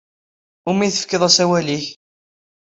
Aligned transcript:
Umi 0.69 0.87
tefkiḍ 0.89 1.23
asawal-ik? 1.29 1.85